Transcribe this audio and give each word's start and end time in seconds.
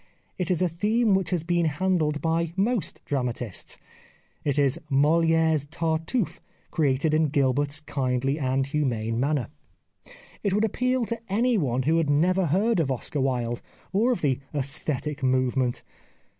It 0.39 0.49
is 0.49 0.63
a 0.63 0.67
theme 0.67 1.13
which 1.13 1.29
has 1.29 1.43
been 1.43 1.65
handled 1.65 2.21
by 2.23 2.53
most 2.55 3.03
dramatists. 3.05 3.77
It 4.43 4.57
is 4.57 4.79
Moliere's 4.89 5.67
Tartuffe 5.67 6.39
treated 6.73 7.13
in 7.13 7.25
Gilbert's 7.27 7.81
kindly 7.81 8.39
and 8.39 8.65
humane 8.65 9.19
manner. 9.19 9.49
It 10.41 10.53
would 10.55 10.65
appeal 10.65 11.05
to 11.05 11.19
anyone 11.31 11.83
who 11.83 11.97
had 11.97 12.09
never 12.09 12.47
heard 12.47 12.79
of 12.79 12.89
Oscar 12.91 13.21
Wilde 13.21 13.61
or 13.93 14.11
of 14.11 14.21
the" 14.21 14.39
aesthetic 14.55 15.21
movement." 15.21 15.83